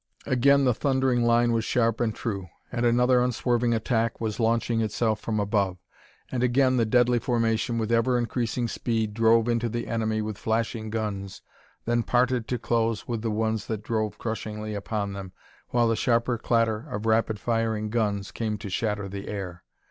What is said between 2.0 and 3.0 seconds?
and true, and